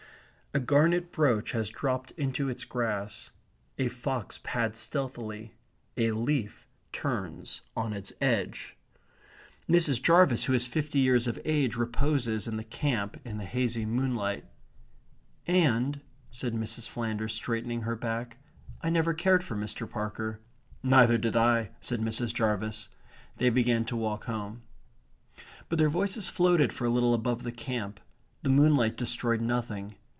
A 0.53 0.59
garnet 0.59 1.13
brooch 1.13 1.53
has 1.53 1.69
dropped 1.69 2.11
into 2.17 2.49
its 2.49 2.65
grass. 2.65 3.29
A 3.77 3.87
fox 3.87 4.37
pads 4.43 4.79
stealthily. 4.79 5.53
A 5.95 6.11
leaf 6.11 6.67
turns 6.91 7.61
on 7.73 7.93
its 7.93 8.11
edge. 8.19 8.75
Mrs. 9.69 10.01
Jarvis, 10.03 10.43
who 10.43 10.53
is 10.53 10.67
fifty 10.67 10.99
years 10.99 11.25
of 11.25 11.39
age, 11.45 11.77
reposes 11.77 12.49
in 12.49 12.57
the 12.57 12.65
camp 12.65 13.15
in 13.23 13.37
the 13.37 13.45
hazy 13.45 13.85
moonlight."... 13.85 14.43
and," 15.71 16.01
said 16.31 16.53
Mrs. 16.53 16.85
Flanders, 16.89 17.33
straightening 17.33 17.83
her 17.83 17.95
back, 17.95 18.35
"I 18.81 18.89
never 18.89 19.13
cared 19.13 19.45
for 19.45 19.55
Mr. 19.55 19.89
Parker." 19.89 20.41
"Neither 20.83 21.17
did 21.17 21.37
I," 21.37 21.69
said 21.79 22.01
Mrs. 22.01 22.33
Jarvis. 22.33 22.89
They 23.37 23.49
began 23.49 23.85
to 23.85 23.95
walk 23.95 24.25
home. 24.25 24.63
But 25.69 25.79
their 25.79 25.87
voices 25.87 26.27
floated 26.27 26.73
for 26.73 26.83
a 26.83 26.89
little 26.89 27.13
above 27.13 27.43
the 27.43 27.53
camp. 27.53 28.01
The 28.43 28.49
moonlight 28.49 28.97
destroyed 28.97 29.39
nothing. 29.39 29.95